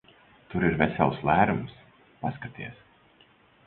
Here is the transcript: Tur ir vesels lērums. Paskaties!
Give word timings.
Tur 0.53 0.65
ir 0.69 0.77
vesels 0.79 1.21
lērums. 1.29 1.79
Paskaties! 2.25 2.85